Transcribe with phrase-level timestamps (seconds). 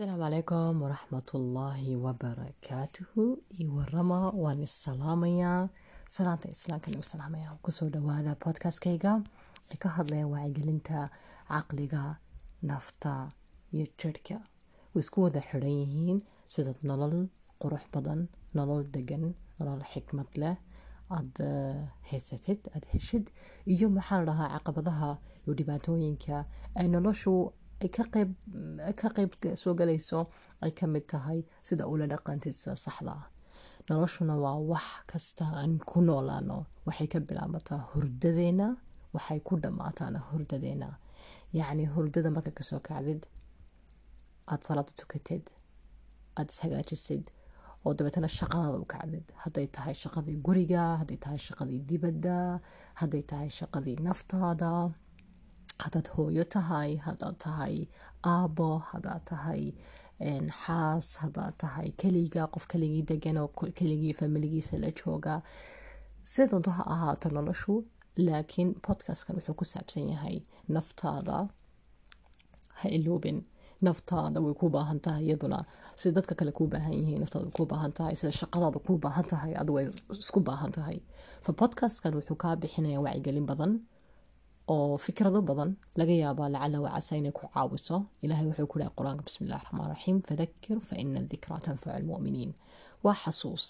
[0.00, 3.22] asalaamu calaykum waraxmatullaahi wabarakaatuhu
[3.58, 5.68] iyo warama waan isalaamayaa
[6.08, 9.12] salaanta islaamkan igu salaamaya ku soo dhawaada podcastkayga.
[9.72, 11.10] Ee ka hadlaya wacyigelinta
[11.48, 12.16] caqliga
[12.62, 13.28] nafta
[13.76, 14.36] iyo jirhka
[14.94, 16.18] way isku wada xidhan yihiin.
[16.48, 17.28] Sida nolol
[17.60, 18.20] qurux badan
[18.56, 19.24] nolol degan
[19.58, 20.56] nolol xikmad leh.
[21.12, 21.48] Aada
[22.08, 23.24] haysatid aada heshid.
[23.68, 25.10] Iyo maxaa la dhahaa caqabadaha
[25.44, 26.36] iyo dhibaatooyinka
[26.78, 30.26] ay noloshu ay ka qayb soo galayso
[30.62, 33.24] ay ka mid tahay sida ula dhaqantisa saxda ah.
[33.88, 36.66] Noloshuna waa wax kasta aan ku noolaano.
[36.86, 38.76] Waxay ka bilaabataa hurdadeena
[39.14, 40.88] waxay ku dhammaataana hurdadeena.
[41.58, 43.26] Yacni hurdada marka ka soo kacdid
[44.50, 45.44] aada salaada tukatid
[46.38, 47.24] aada ishagaajisid
[47.84, 52.60] oo dabeetana shaqadaada u kacdid hadday tahay shaqadii guriga hadday tahay shaqadii dibadda
[53.00, 54.70] hadday tahay shaqadii naftaada
[55.82, 57.74] haddaad hooyo tahay haddaad tahay
[58.34, 59.62] aabo haddaad tahay
[60.60, 65.34] xaas haddaad tahay keliga qof keligii degan oo keligii familigiisa la jooga.
[66.32, 67.74] Sidantu ha ahaato noloshu
[68.26, 70.36] laakiin podcastkan wuxuu ku saabsan yahay
[70.74, 71.38] naftaada
[72.80, 73.38] ha iloobin.
[73.86, 75.58] Naftaada way ku baahan tahay iyaduna.
[76.00, 78.14] Sida dadka kale kuu baahan yihiin naftaada kuu baahan tahay.
[78.20, 79.86] Sida shaqadaada kuu baahan tahay adu way
[80.24, 80.98] isku baahan tahay.
[81.44, 83.72] Fa podcastkan wuxuu kaa bixinaya wacyigelin badan
[84.72, 87.96] oo fikrado badan laga yaabaa lacala wacasa inay ku caawiso.
[88.24, 92.50] Ilahay wuxuu ku dhahay qur'aanka bismi raxmaan raxiim fadakir fa ina dikraa tanfacu lmu'miniin
[93.04, 93.64] waa xasuus.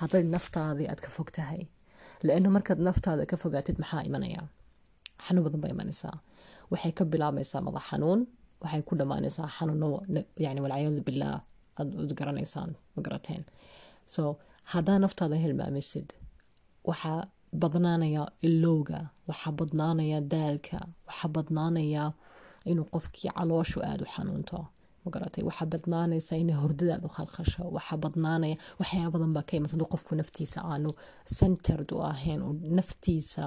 [0.00, 1.62] Hadday naftaadii aad ka fog tahay
[2.26, 4.42] la-ano markaad naftaada ka fogaatid maxaa imanaya?
[5.24, 6.16] Xanuun badan baa imanaysaa.
[6.72, 8.20] Waxay ka bilaabmaysaa madax xanuun.
[8.62, 9.86] Waxay ku dhammaanaysaa xanuuno
[10.44, 11.38] yani walciyaadu billaah
[11.80, 13.42] aad ud garanaysaan ma garateen.
[14.14, 14.22] So
[14.72, 16.08] haddaa naftaada hilmaamisid
[16.88, 17.20] waxaa
[17.62, 22.12] badnaanaya ilowga waxaa badnaanaya daalka waxaa badnaanaya
[22.70, 24.58] inuu qofkii calooshu aada u xanuunto.
[25.04, 30.12] Magaratay waxaa badnaanaysa inay hordadaadu khalkhasho waxaa badnaanaya waxyaaba badan baa ka imata haduu qofku
[30.20, 30.90] naftiisa aanu
[31.38, 32.40] centered u ahayn
[32.78, 33.42] naftiisa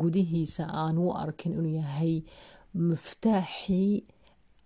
[0.00, 2.14] gudihiisa aanu u arkin inuu yahay
[2.88, 3.92] muftaaxii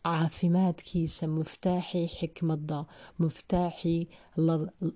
[0.07, 2.79] caafimaadkiisa muftaaxii xikmadda
[3.23, 4.01] muftaaxii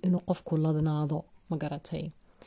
[0.07, 1.19] inuu qofku ladnaado.
[1.51, 2.05] Magaratay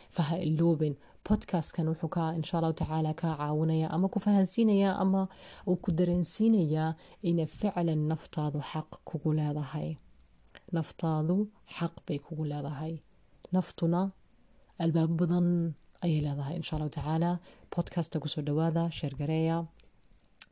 [0.09, 0.95] فها اللوبن.
[1.29, 5.27] بودكاست كان وحكا إن شاء الله تعالى كعاونيا أما كفهنسينا يا أما
[5.65, 9.97] وكدرنسينا يا إن فعلا نفتاضو حق كقول هذا هاي
[10.73, 13.03] نفتاضو حق بيكقول هذا هاي
[13.53, 14.11] نفطنا
[14.81, 17.37] الباب بضن أي هذا هاي إن شاء الله تعالى
[17.77, 19.15] بودكاست تقصر دوادا شير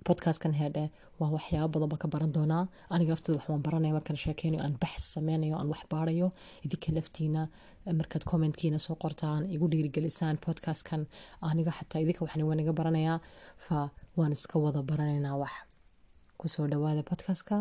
[0.07, 0.83] podcastkan heedhe
[1.19, 2.63] waa waxyaaba badan baa ka baran doonaa.
[2.93, 6.27] Aniga lafteeda waxbaan baranaya markaan sheekeynayo aan baxs sameynayo aan wax baarayo.
[6.65, 7.41] Idinka laftiina
[7.99, 11.01] markaad commentkiina soo qortaan igu dhiirigelisaan podcastkan
[11.49, 13.19] aniga xataa idinka waxaan wanaga baranayaa
[13.65, 13.77] fa
[14.17, 15.53] waan iska wada baranaynaa wax.
[16.39, 17.55] Kusoo dhawaada podcastka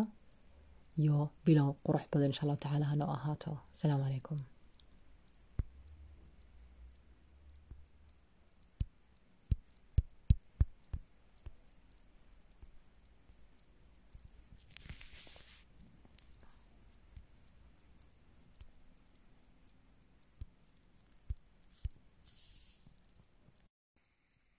[1.01, 3.51] iyo bilow qurux badan insha allahu tacaala hanoo ahaato.
[3.73, 4.39] Asalaamu calaykum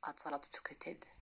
[0.09, 1.01] aada salaada tukatid